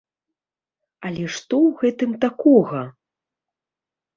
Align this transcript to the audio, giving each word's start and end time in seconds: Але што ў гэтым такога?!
Але 1.09 1.25
што 1.35 1.55
ў 1.67 1.75
гэтым 1.81 2.11
такога?! 2.25 2.81